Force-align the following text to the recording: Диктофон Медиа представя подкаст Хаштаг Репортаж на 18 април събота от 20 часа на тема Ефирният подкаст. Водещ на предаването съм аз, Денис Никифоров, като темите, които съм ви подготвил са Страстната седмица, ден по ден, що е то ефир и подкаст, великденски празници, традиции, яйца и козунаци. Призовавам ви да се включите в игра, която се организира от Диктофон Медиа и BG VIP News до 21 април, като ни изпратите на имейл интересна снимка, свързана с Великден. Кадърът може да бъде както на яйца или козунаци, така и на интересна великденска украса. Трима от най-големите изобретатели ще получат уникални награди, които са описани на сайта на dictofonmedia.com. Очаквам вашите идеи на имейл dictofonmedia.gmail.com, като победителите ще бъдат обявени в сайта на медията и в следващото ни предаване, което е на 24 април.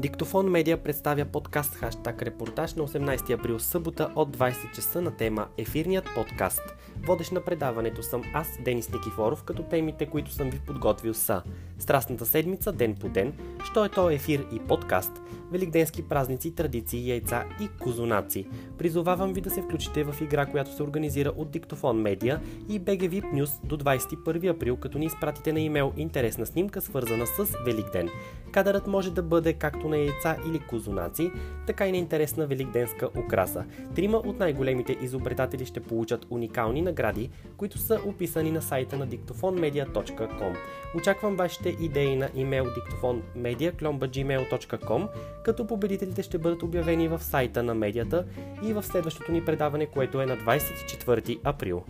Диктофон 0.00 0.50
Медиа 0.50 0.76
представя 0.76 1.24
подкаст 1.24 1.74
Хаштаг 1.74 2.22
Репортаж 2.22 2.74
на 2.74 2.88
18 2.88 3.34
април 3.34 3.58
събота 3.58 4.12
от 4.14 4.36
20 4.36 4.74
часа 4.74 5.02
на 5.02 5.16
тема 5.16 5.48
Ефирният 5.58 6.04
подкаст. 6.14 6.62
Водещ 7.02 7.32
на 7.32 7.40
предаването 7.40 8.02
съм 8.02 8.22
аз, 8.34 8.58
Денис 8.64 8.92
Никифоров, 8.92 9.42
като 9.42 9.62
темите, 9.62 10.06
които 10.06 10.30
съм 10.30 10.50
ви 10.50 10.60
подготвил 10.66 11.14
са 11.14 11.42
Страстната 11.78 12.26
седмица, 12.26 12.72
ден 12.72 12.94
по 12.94 13.08
ден, 13.08 13.32
що 13.64 13.84
е 13.84 13.88
то 13.88 14.10
ефир 14.10 14.46
и 14.52 14.58
подкаст, 14.58 15.12
великденски 15.52 16.02
празници, 16.02 16.54
традиции, 16.54 17.10
яйца 17.10 17.44
и 17.60 17.68
козунаци. 17.68 18.46
Призовавам 18.78 19.32
ви 19.32 19.40
да 19.40 19.50
се 19.50 19.62
включите 19.62 20.04
в 20.04 20.20
игра, 20.20 20.46
която 20.46 20.76
се 20.76 20.82
организира 20.82 21.32
от 21.36 21.50
Диктофон 21.50 22.00
Медиа 22.00 22.40
и 22.68 22.80
BG 22.80 23.08
VIP 23.08 23.24
News 23.34 23.64
до 23.64 23.78
21 23.78 24.50
април, 24.50 24.76
като 24.76 24.98
ни 24.98 25.06
изпратите 25.06 25.52
на 25.52 25.60
имейл 25.60 25.92
интересна 25.96 26.46
снимка, 26.46 26.80
свързана 26.80 27.26
с 27.26 27.48
Великден. 27.66 28.08
Кадърът 28.52 28.86
може 28.86 29.10
да 29.12 29.22
бъде 29.22 29.52
както 29.52 29.88
на 29.88 29.98
яйца 29.98 30.36
или 30.48 30.58
козунаци, 30.58 31.30
така 31.66 31.86
и 31.86 31.92
на 31.92 31.98
интересна 31.98 32.46
великденска 32.46 33.08
украса. 33.26 33.64
Трима 33.94 34.16
от 34.16 34.38
най-големите 34.38 34.96
изобретатели 35.02 35.66
ще 35.66 35.80
получат 35.80 36.26
уникални 36.30 36.82
награди, 36.90 37.30
които 37.56 37.78
са 37.78 38.00
описани 38.06 38.50
на 38.50 38.62
сайта 38.62 38.96
на 38.96 39.08
dictofonmedia.com. 39.08 40.56
Очаквам 40.96 41.36
вашите 41.36 41.76
идеи 41.80 42.16
на 42.16 42.28
имейл 42.34 42.64
dictofonmedia.gmail.com, 42.64 45.08
като 45.44 45.66
победителите 45.66 46.22
ще 46.22 46.38
бъдат 46.38 46.62
обявени 46.62 47.08
в 47.08 47.22
сайта 47.22 47.62
на 47.62 47.74
медията 47.74 48.24
и 48.64 48.72
в 48.72 48.82
следващото 48.82 49.32
ни 49.32 49.44
предаване, 49.44 49.86
което 49.86 50.20
е 50.20 50.26
на 50.26 50.36
24 50.36 51.38
април. 51.44 51.84